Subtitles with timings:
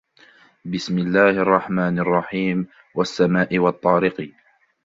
[0.65, 4.31] بِسْمِ اللَّهِ الرَّحْمَنِ الرَّحِيمِ وَالسَّمَاءِ وَالطَّارِقِ